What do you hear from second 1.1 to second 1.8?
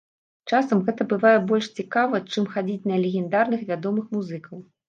бывае больш